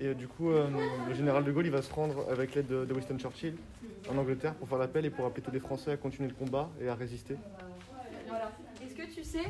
Et 0.00 0.12
du 0.12 0.26
coup, 0.26 0.50
le 0.50 1.14
général 1.14 1.44
de 1.44 1.52
Gaulle, 1.52 1.66
il 1.66 1.70
va 1.70 1.80
se 1.80 1.92
rendre 1.92 2.26
avec 2.28 2.56
l'aide 2.56 2.66
de, 2.66 2.92
Winston 2.92 3.16
Churchill 3.16 3.54
en 4.10 4.18
Angleterre 4.18 4.54
pour 4.54 4.68
faire 4.68 4.78
l'appel 4.78 5.04
et 5.04 5.10
pour 5.10 5.24
appeler 5.24 5.42
tous 5.42 5.52
les 5.52 5.60
Français 5.60 5.92
à 5.92 5.96
continuer 5.96 6.28
le 6.28 6.34
combat 6.34 6.68
et 6.80 6.88
à 6.88 6.96
résister. 6.96 7.36
Voilà. 8.26 8.50
Est-ce 8.84 8.96
que 8.96 9.14
tu 9.14 9.22
sais, 9.22 9.44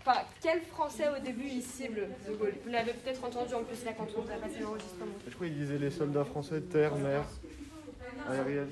enfin, 0.00 0.20
quel 0.40 0.60
Français 0.60 1.06
au 1.08 1.20
début 1.20 1.48
il 1.52 1.60
cible 1.60 2.06
de 2.24 2.34
Gaulle? 2.36 2.54
Vous 2.64 2.70
l'avez 2.70 2.92
peut-être 2.92 3.24
entendu 3.24 3.52
en 3.52 3.64
plus 3.64 3.84
là 3.84 3.90
quand 3.98 4.06
on 4.16 4.22
a 4.32 4.38
passé 4.38 4.60
l'enregistrement. 4.60 5.12
Je 5.26 5.34
crois 5.34 5.48
qu'il 5.48 5.56
disait 5.56 5.78
les 5.78 5.90
soldats 5.90 6.24
français, 6.24 6.60
terre, 6.60 6.94
mer. 6.94 7.24
Aérienne. 8.28 8.70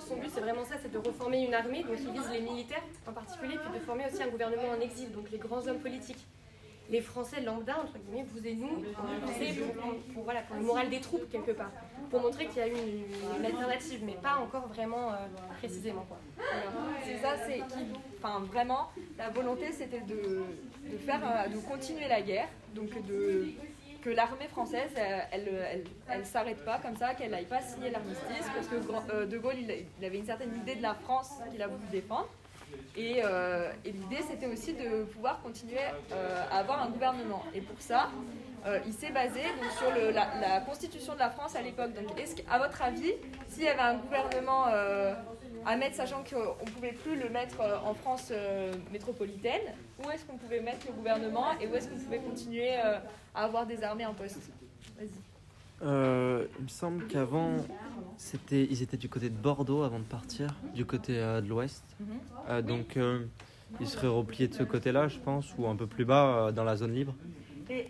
Son 0.00 0.16
but, 0.16 0.30
c'est 0.32 0.40
vraiment 0.40 0.64
ça, 0.64 0.76
c'est 0.82 0.92
de 0.92 0.98
reformer 0.98 1.44
une 1.44 1.54
armée, 1.54 1.82
donc 1.82 1.96
il 2.00 2.10
vise 2.12 2.30
les 2.32 2.40
militaires 2.40 2.82
en 3.06 3.12
particulier, 3.12 3.58
puis 3.62 3.78
de 3.78 3.84
former 3.84 4.06
aussi 4.06 4.22
un 4.22 4.28
gouvernement 4.28 4.70
en 4.76 4.80
exil, 4.80 5.12
donc 5.12 5.30
les 5.30 5.38
grands 5.38 5.66
hommes 5.66 5.80
politiques. 5.80 6.24
Les 6.90 7.00
Français 7.00 7.40
lambda, 7.40 7.78
entre 7.78 7.96
guillemets, 7.96 8.26
vous 8.34 8.46
et 8.46 8.54
nous, 8.54 8.68
pour, 8.68 10.12
pour, 10.12 10.24
voilà, 10.24 10.42
pour 10.42 10.56
le 10.56 10.62
moral 10.62 10.90
des 10.90 11.00
troupes, 11.00 11.30
quelque 11.30 11.52
part, 11.52 11.70
pour 12.10 12.20
montrer 12.20 12.46
qu'il 12.48 12.58
y 12.58 12.60
a 12.60 12.66
une, 12.66 13.04
une 13.38 13.46
alternative, 13.46 14.00
mais 14.04 14.14
pas 14.14 14.36
encore 14.36 14.66
vraiment 14.68 15.10
euh, 15.10 15.16
précisément. 15.58 16.04
Quoi. 16.06 16.18
C'est 17.04 17.18
ça, 17.18 17.36
c'est 17.46 17.58
qui, 17.58 17.86
enfin 18.18 18.40
vraiment, 18.40 18.90
la 19.16 19.30
volonté 19.30 19.72
c'était 19.72 20.00
de, 20.00 20.42
de 20.90 20.98
faire, 20.98 21.20
euh, 21.24 21.48
de 21.48 21.56
continuer 21.60 22.08
la 22.08 22.20
guerre, 22.20 22.48
donc 22.74 22.90
de 23.06 23.46
que 24.02 24.10
l'armée 24.10 24.48
française, 24.48 24.90
euh, 24.98 25.20
elle, 25.30 25.48
elle, 25.70 25.84
elle, 26.08 26.26
s'arrête 26.26 26.64
pas 26.64 26.78
comme 26.78 26.96
ça, 26.96 27.14
qu'elle 27.14 27.30
n'aille 27.30 27.46
pas 27.46 27.60
signer 27.60 27.90
l'armistice, 27.90 28.46
parce 28.54 28.66
que 28.66 28.74
euh, 29.14 29.26
De 29.26 29.38
Gaulle, 29.38 29.54
il, 29.58 30.04
avait 30.04 30.18
une 30.18 30.26
certaine 30.26 30.54
idée 30.56 30.74
de 30.74 30.82
la 30.82 30.94
France 30.94 31.30
qu'il 31.50 31.62
a 31.62 31.68
voulu 31.68 31.86
défendre. 31.90 32.28
Et, 32.96 33.22
euh, 33.24 33.70
et 33.84 33.92
l'idée, 33.92 34.22
c'était 34.28 34.46
aussi 34.46 34.74
de 34.74 35.04
pouvoir 35.04 35.40
continuer 35.42 35.80
euh, 36.12 36.44
à 36.50 36.58
avoir 36.58 36.82
un 36.82 36.90
gouvernement. 36.90 37.42
Et 37.54 37.60
pour 37.60 37.80
ça, 37.80 38.10
euh, 38.66 38.78
il 38.86 38.92
s'est 38.92 39.10
basé 39.10 39.40
donc, 39.60 39.70
sur 39.78 39.90
le, 39.90 40.10
la, 40.10 40.28
la, 40.40 40.60
constitution 40.60 41.14
de 41.14 41.18
la 41.18 41.30
France 41.30 41.56
à 41.56 41.62
l'époque. 41.62 41.92
Donc, 41.94 42.18
est-ce 42.18 42.36
qu'à 42.36 42.58
votre 42.58 42.82
avis, 42.82 43.12
s'il 43.48 43.64
y 43.64 43.68
avait 43.68 43.80
un 43.80 43.96
gouvernement 43.96 44.66
à 45.64 45.76
mettre, 45.76 45.96
sachant 45.96 46.24
qu'on 46.24 46.64
ne 46.64 46.70
pouvait 46.70 46.92
plus 46.92 47.16
le 47.16 47.28
mettre 47.28 47.60
en 47.84 47.94
France 47.94 48.32
métropolitaine, 48.92 49.62
où 50.04 50.10
est-ce 50.10 50.24
qu'on 50.24 50.36
pouvait 50.36 50.60
mettre 50.60 50.86
le 50.86 50.92
gouvernement 50.92 51.52
et 51.60 51.66
où 51.66 51.74
est-ce 51.74 51.88
qu'on 51.88 51.98
pouvait 51.98 52.18
continuer 52.18 52.74
à 52.76 53.02
avoir 53.34 53.66
des 53.66 53.82
armées 53.82 54.06
en 54.06 54.14
poste? 54.14 54.50
Euh, 55.84 56.46
il 56.58 56.64
me 56.64 56.68
semble 56.68 57.06
qu'avant, 57.06 57.56
c'était, 58.16 58.66
ils 58.70 58.82
étaient 58.82 58.96
du 58.96 59.08
côté 59.08 59.28
de 59.28 59.34
Bordeaux 59.34 59.82
avant 59.82 59.98
de 59.98 60.04
partir, 60.04 60.54
du 60.74 60.84
côté 60.84 61.18
euh, 61.18 61.40
de 61.40 61.48
l'ouest. 61.48 61.82
Mhm. 61.98 62.06
Euh, 62.48 62.62
donc, 62.62 62.98
ils 63.80 63.88
seraient 63.88 64.08
repliés 64.08 64.48
de 64.48 64.54
ce 64.54 64.62
côté-là, 64.62 65.08
je 65.08 65.18
pense, 65.18 65.46
ou 65.58 65.66
un 65.66 65.76
peu 65.76 65.86
plus 65.86 66.04
bas, 66.04 66.52
dans 66.52 66.64
la 66.64 66.76
zone 66.76 66.94
libre. 66.94 67.14
Et 67.70 67.88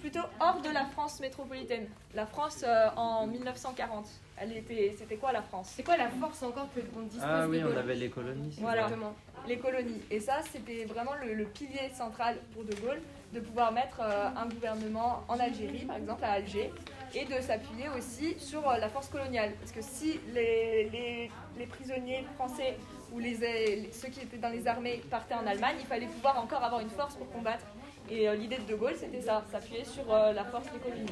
plutôt 0.00 0.20
hors 0.40 0.60
de 0.60 0.70
la 0.70 0.84
France 0.84 1.20
métropolitaine. 1.20 1.86
La 2.14 2.26
France 2.26 2.64
en 2.96 3.26
1940. 3.26 4.06
Elle 4.38 4.56
était, 4.56 4.94
c'était 4.98 5.16
quoi 5.16 5.32
la 5.32 5.42
France? 5.42 5.72
C'est 5.74 5.82
quoi 5.82 5.96
la 5.96 6.08
force 6.10 6.42
encore 6.42 6.68
que 6.74 6.80
on 6.96 7.02
dispose 7.02 7.22
Ah 7.26 7.46
oui, 7.48 7.62
on 7.64 7.76
avait 7.76 7.94
les 7.94 8.10
colonies. 8.10 8.54
Voilà, 8.60 8.82
Exactement. 8.82 9.14
les 9.48 9.58
colonies. 9.58 10.02
Et 10.10 10.20
ça, 10.20 10.40
c'était 10.52 10.84
vraiment 10.84 11.14
le, 11.24 11.32
le, 11.32 11.44
pilier 11.46 11.90
central 11.94 12.36
pour 12.52 12.64
De 12.64 12.74
Gaulle, 12.74 13.00
de 13.32 13.40
pouvoir 13.40 13.72
mettre 13.72 14.00
un 14.00 14.46
gouvernement 14.46 15.24
en 15.28 15.38
Algérie, 15.40 15.84
par 15.86 15.96
exemple 15.96 16.24
à 16.24 16.32
Alger, 16.32 16.70
et 17.14 17.24
de 17.24 17.40
s'appuyer 17.40 17.88
aussi 17.96 18.38
sur 18.38 18.62
la 18.70 18.88
force 18.88 19.08
coloniale. 19.08 19.52
Parce 19.58 19.72
que 19.72 19.80
si 19.82 20.20
les, 20.34 20.88
les, 20.90 21.30
les 21.58 21.66
prisonniers 21.66 22.24
français 22.34 22.76
ou 23.12 23.18
les, 23.18 23.36
les, 23.36 23.90
ceux 23.92 24.08
qui 24.08 24.20
étaient 24.20 24.36
dans 24.36 24.50
les 24.50 24.66
armées 24.66 25.02
partaient 25.10 25.34
en 25.34 25.46
Allemagne, 25.46 25.76
il 25.80 25.86
fallait 25.86 26.06
pouvoir 26.06 26.38
encore 26.42 26.62
avoir 26.62 26.80
une 26.80 26.90
force 26.90 27.14
pour 27.16 27.30
combattre. 27.32 27.64
Et 28.10 28.28
euh, 28.28 28.34
l'idée 28.34 28.58
de 28.58 28.70
De 28.70 28.76
Gaulle, 28.76 28.94
c'était 28.96 29.22
ça, 29.22 29.44
s'appuyer 29.50 29.84
sur 29.84 30.12
euh, 30.12 30.32
la 30.32 30.44
force 30.44 30.70
des 30.70 30.78
colonies. 30.78 31.06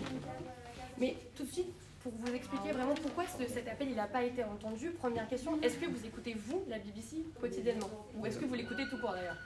Mais 0.98 1.16
tout 1.36 1.44
de 1.44 1.50
suite, 1.50 1.72
pour 2.04 2.12
vous 2.20 2.34
expliquer 2.34 2.72
vraiment 2.72 2.94
pourquoi 2.94 3.24
ce, 3.26 3.46
cet 3.50 3.66
appel 3.66 3.94
n'a 3.94 4.06
pas 4.06 4.22
été 4.22 4.44
entendu, 4.44 4.90
première 4.90 5.26
question, 5.26 5.58
est-ce 5.62 5.78
que 5.78 5.86
vous 5.86 6.04
écoutez, 6.04 6.36
vous, 6.46 6.62
la 6.68 6.78
BBC, 6.78 7.24
quotidiennement? 7.40 7.88
Ou 8.14 8.26
est-ce 8.26 8.38
que 8.38 8.44
vous 8.44 8.54
l'écoutez 8.54 8.84
tout 8.90 8.98
court 8.98 9.12
d'ailleurs? 9.12 9.38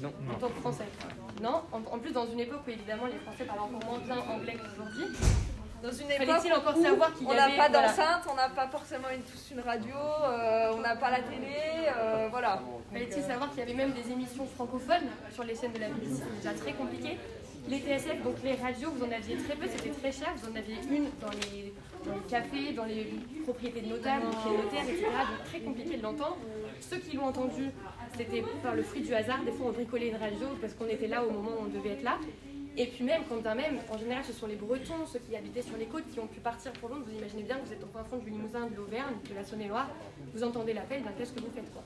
Non, 0.00 0.12
en 0.30 0.38
tant 0.38 0.48
que 0.48 0.60
Français. 0.60 0.84
Non, 1.42 1.62
en, 1.72 1.78
en, 1.78 1.98
plus 1.98 2.12
dans 2.12 2.26
une 2.26 2.38
époque 2.38 2.60
où 2.64 2.70
évidemment 2.70 3.06
les 3.06 3.18
Français 3.18 3.44
parlent 3.44 3.60
encore 3.60 3.84
moins 3.84 3.98
bien 3.98 4.18
anglais 4.18 4.56
qu'aujourd'hui. 4.56 5.04
Dans 5.82 5.90
une 5.90 6.10
époque 6.10 6.44
où 6.44 6.56
encore 6.56 6.76
savoir 6.76 7.12
qu'il 7.14 7.26
on 7.26 7.34
n'a 7.34 7.50
pas 7.50 7.68
d'enceinte, 7.68 8.22
voilà. 8.24 8.32
on 8.32 8.36
n'a 8.36 8.48
pas 8.50 8.68
forcément 8.68 9.08
une, 9.12 9.22
tous 9.22 9.50
une 9.50 9.60
radio, 9.60 9.96
euh, 9.96 10.74
on 10.74 10.80
n'a 10.80 10.94
pas 10.94 11.10
la 11.10 11.22
télé, 11.22 11.88
euh, 11.96 12.28
voilà. 12.30 12.62
Fallait-il 12.92 13.22
savoir 13.22 13.50
qu'il 13.50 13.58
y 13.58 13.62
avait 13.62 13.74
même 13.74 13.92
des 13.92 14.12
émissions 14.12 14.46
francophones 14.46 15.08
sur 15.32 15.42
les 15.42 15.56
chaînes 15.56 15.72
de 15.72 15.80
la 15.80 15.88
BBC, 15.88 16.22
c'est 16.22 16.36
déjà 16.36 16.54
très 16.54 16.72
compliqué. 16.72 17.18
Les 17.68 17.80
TSF, 17.80 18.22
donc 18.22 18.36
les 18.44 18.54
radios, 18.54 18.92
vous 18.92 19.04
en 19.04 19.10
aviez 19.10 19.36
très 19.38 19.56
peu, 19.56 19.66
c'était 19.66 19.90
très 19.90 20.12
cher. 20.12 20.32
Vous 20.36 20.52
en 20.52 20.54
aviez 20.54 20.76
une 20.88 21.10
dans 21.20 21.30
les, 21.30 21.74
dans 22.06 22.14
les 22.14 22.20
cafés, 22.28 22.72
dans 22.72 22.84
les 22.84 23.14
propriétés 23.42 23.80
de 23.82 23.88
notables, 23.88 24.26
les 24.46 24.56
notaires, 24.56 24.88
etc. 24.88 25.04
Donc 25.04 25.46
très 25.46 25.60
compliqué 25.60 25.96
de 25.96 26.02
l'entendre. 26.02 26.38
Ceux 26.80 26.98
qui 26.98 27.16
l'ont 27.16 27.26
entendu, 27.26 27.70
c'était 28.16 28.42
par 28.62 28.74
le 28.74 28.82
fruit 28.82 29.02
du 29.02 29.14
hasard. 29.14 29.44
Des 29.44 29.52
fois, 29.52 29.66
on 29.68 29.72
bricolait 29.72 30.08
une 30.08 30.16
radio 30.16 30.48
parce 30.60 30.74
qu'on 30.74 30.88
était 30.88 31.08
là 31.08 31.24
au 31.24 31.30
moment 31.30 31.50
où 31.60 31.64
on 31.64 31.68
devait 31.68 31.94
être 31.94 32.02
là. 32.02 32.18
Et 32.78 32.86
puis 32.86 33.04
même, 33.04 33.22
quand 33.28 33.40
bien 33.40 33.54
même, 33.54 33.78
en 33.90 33.96
général, 33.96 34.22
ce 34.22 34.34
sont 34.34 34.46
les 34.46 34.56
Bretons, 34.56 35.06
ceux 35.06 35.18
qui 35.18 35.34
habitaient 35.34 35.62
sur 35.62 35.78
les 35.78 35.86
côtes, 35.86 36.06
qui 36.12 36.20
ont 36.20 36.26
pu 36.26 36.40
partir 36.40 36.72
pour 36.74 36.90
Londres. 36.90 37.04
Vous 37.06 37.16
imaginez 37.16 37.42
bien 37.42 37.58
que 37.58 37.66
vous 37.66 37.72
êtes 37.72 37.82
au 37.82 37.86
fin 37.86 38.04
fond 38.04 38.18
du 38.18 38.28
Limousin, 38.28 38.66
de 38.66 38.74
l'Auvergne, 38.74 39.14
de 39.28 39.34
la 39.34 39.44
Saône-et-Loire. 39.44 39.88
Vous 40.34 40.44
entendez 40.44 40.74
l'appel, 40.74 41.02
ben, 41.02 41.12
qu'est-ce 41.16 41.32
que 41.32 41.40
vous 41.40 41.50
faites 41.54 41.72
quoi? 41.72 41.82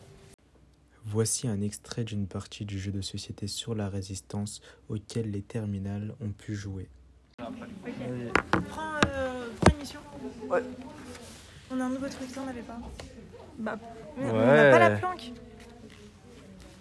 Voici 1.05 1.47
un 1.47 1.61
extrait 1.61 2.05
d'une 2.05 2.27
partie 2.27 2.65
du 2.65 2.79
jeu 2.79 2.91
de 2.91 3.01
société 3.01 3.47
sur 3.47 3.75
la 3.75 3.89
résistance 3.89 4.61
auquel 4.89 5.31
les 5.31 5.43
terminales 5.43 6.15
ont 6.21 6.31
pu 6.31 6.55
jouer. 6.55 6.89
Okay. 7.39 7.93
On 8.55 8.61
prend, 8.61 8.95
euh, 9.07 9.30
Ouais. 10.49 10.63
On 11.71 11.81
a 11.81 11.85
un 11.85 11.89
nouveau 11.89 12.09
truc, 12.09 12.29
ça 12.31 12.41
on 12.43 12.47
n'avait 12.47 12.63
pas. 12.63 12.79
Bah, 13.59 13.79
Ouais. 14.19 14.25
on 14.31 14.47
n'a 14.47 14.71
pas 14.71 14.79
la 14.79 14.91
planque. 14.97 15.33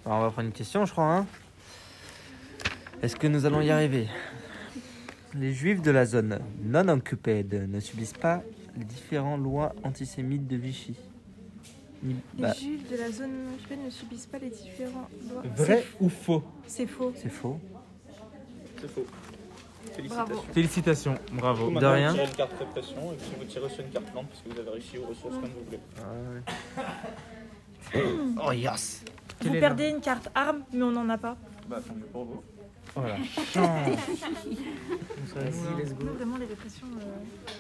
Alors, 0.06 0.18
on 0.18 0.22
va 0.22 0.32
prendre 0.32 0.48
une 0.48 0.54
question, 0.54 0.86
je 0.86 0.92
crois. 0.92 1.18
Hein 1.18 1.28
Est-ce 3.02 3.16
que 3.16 3.28
nous 3.28 3.46
allons 3.46 3.62
y 3.62 3.70
arriver? 3.70 4.08
Les 5.36 5.54
juifs 5.54 5.82
de 5.82 5.92
la 5.92 6.06
zone 6.06 6.40
non 6.64 6.88
occupée 6.88 7.44
ne 7.44 7.80
subissent 7.80 8.14
pas 8.14 8.42
les 8.76 8.84
différentes 8.84 9.42
lois 9.42 9.76
antisémites 9.84 10.48
de 10.48 10.56
Vichy. 10.56 10.96
Les 12.02 12.16
bah, 12.34 12.54
juifs 12.54 12.90
de 12.90 12.96
la 12.98 13.12
zone 13.12 13.44
non 13.44 13.54
occupée 13.54 13.78
ne 13.78 13.90
subissent 13.90 14.26
pas 14.26 14.40
les 14.40 14.50
différentes 14.50 15.10
lois. 15.32 15.44
Vrai 15.56 15.86
ou 16.00 16.10
faux? 16.10 16.44
C'est 16.66 16.88
faux. 16.88 17.14
C'est 17.16 17.30
faux. 17.30 17.60
C'est 18.82 18.90
faux. 18.90 19.06
Félicitations. 19.96 20.26
Bravo. 20.26 20.46
Félicitations, 20.54 21.16
bravo. 21.34 21.72
Coup, 21.72 21.80
de 21.80 21.86
rien. 21.86 22.10
Vous 22.10 22.16
tirez 22.16 22.28
une 22.28 22.36
carte 22.36 22.60
répression 22.60 23.14
et 23.14 23.16
puis 23.16 23.32
vous 23.40 23.46
tirez 23.46 23.70
sur 23.70 23.84
une 23.84 23.92
carte 23.92 24.06
plante 24.06 24.28
parce 24.28 24.42
que 24.42 24.50
vous 24.50 24.60
avez 24.60 24.70
réussi 24.70 24.98
aux 24.98 25.06
ressources 25.08 25.36
comme 25.36 25.50
vous 25.50 25.66
voulez. 25.66 25.80
Ah 25.98 26.02
ouais. 27.96 28.04
oh 28.46 28.52
yes 28.52 29.04
Vous 29.42 29.52
perdez 29.52 29.90
une 29.90 30.02
carte 30.02 30.30
arme, 30.36 30.64
mais 30.72 30.84
on 30.84 30.92
n'en 30.92 31.10
a 31.10 31.18
pas. 31.18 31.38
Bah 31.68 31.80
tant 31.86 31.94
mieux 31.96 32.06
pour 32.12 32.26
vous. 32.26 32.44
Oh 32.96 33.02
la 33.02 33.18
chance 33.24 33.88
Vas-y, 35.36 35.82
let's 35.82 35.94
go. 35.94 36.08
Vraiment, 36.18 36.38
les 36.38 36.46
répressions... 36.46 36.88
Euh... 37.00 37.52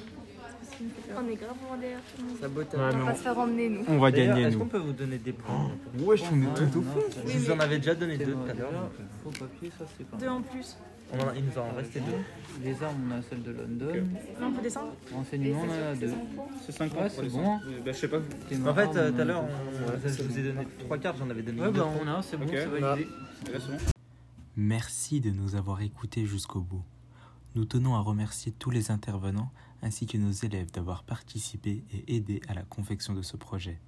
On 1.18 1.28
est 1.28 1.36
grave 1.36 1.58
en 1.70 1.76
l'air. 1.76 2.00
Sabotage. 2.40 2.80
Ouais, 2.80 3.02
on 3.02 3.06
va 3.06 3.16
se 3.16 3.22
faire 3.22 3.38
emmener, 3.38 3.70
nous. 3.70 3.84
On 3.88 3.98
va 3.98 4.12
gagner, 4.12 4.44
Est-ce 4.44 4.58
qu'on 4.58 4.66
peut 4.66 4.78
vous 4.78 4.94
donner 4.94 5.18
des 5.18 5.34
points 5.34 5.72
oh, 6.00 6.04
Ouais, 6.04 6.16
je 6.16 6.24
suis 6.24 6.48
tout 6.56 6.80
au 6.80 6.82
fond. 6.82 7.00
Je 7.26 7.38
vous 7.38 7.52
en 7.52 7.60
avais 7.60 7.80
déjà 7.80 7.96
donné 7.96 8.18
deux 8.18 8.34
tout 8.34 8.50
à 8.50 8.54
l'heure. 8.54 8.90
Faux 9.24 9.32
papier, 9.32 9.72
ça 9.78 9.86
c'est 9.98 10.08
pas. 10.08 10.18
Deux 10.18 10.30
en 10.30 10.42
plus. 10.42 10.78
On 11.12 11.20
en 11.20 11.28
a, 11.30 11.36
il 11.36 11.46
nous 11.46 11.58
en 11.58 11.72
restait 11.75 12.01
deux. 12.01 12.63
Les 12.63 12.84
armes, 12.84 13.12
on 13.12 13.18
a 13.18 13.22
celle 13.22 13.42
de 13.42 13.51
London. 13.51 13.89
Okay. 13.89 14.04
On 14.42 14.51
peut 14.51 14.62
descendre 14.62 14.94
Renseignement, 15.13 15.62
on 15.63 15.70
en 15.70 15.92
a 15.92 15.96
deux. 15.96 16.13
C'est 16.66 16.72
50 16.72 17.00
ouais, 17.00 17.10
c'est 17.10 17.30
bon. 17.30 17.58
Bah, 17.58 17.62
je 17.88 17.92
sais 17.94 18.08
pas. 18.08 18.18
En 18.18 18.74
fait, 18.75 18.96
euh, 18.96 19.12
tout 19.12 19.22
à 19.22 19.25
l'heure, 19.25 19.46
je 20.06 20.24
vous 20.24 20.39
ai 20.39 20.44
donné 20.44 20.68
trois 20.80 20.98
cartes, 20.98 21.18
j'en 21.18 21.30
avais 21.30 21.42
donné 21.42 21.62
ouais, 21.62 21.72
deux. 21.72 21.80
bah 21.80 21.88
on 22.01 22.08
a, 22.08 22.22
c'est 22.22 22.38
bon, 22.38 22.46
okay. 22.46 22.58
c'est 22.58 22.80
validé. 22.80 23.08
Bah, 23.46 23.51
bon. 23.68 23.78
Merci 24.58 25.22
de 25.22 25.32
nous 25.32 25.56
avoir 25.56 25.82
écoutés 25.82 26.25
jusqu'au 26.25 26.60
bout. 26.60 26.84
Nous 27.56 27.66
tenons 27.66 27.96
à 27.96 28.00
remercier 28.00 28.51
tous 28.51 28.70
les 28.70 28.92
intervenants 28.92 29.51
ainsi 29.82 30.06
que 30.06 30.18
nos 30.18 30.32
élèves 30.32 30.72
d'avoir 30.72 31.04
participé 31.04 31.84
et 31.92 32.16
aidé 32.16 32.42
à 32.48 32.54
la 32.54 32.63
confection 32.63 33.13
de 33.13 33.22
ce 33.22 33.38
projet. 33.38 33.80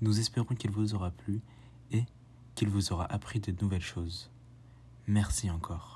Nous 0.00 0.18
espérons 0.18 0.54
qu'il 0.54 0.70
vous 0.70 0.94
aura 0.94 1.10
plu 1.10 1.40
et 1.92 2.04
qu'il 2.54 2.68
vous 2.68 2.92
aura 2.92 3.04
appris 3.12 3.40
de 3.40 3.54
nouvelles 3.62 3.82
choses. 3.82 4.30
Merci 5.06 5.50
encore. 5.50 5.95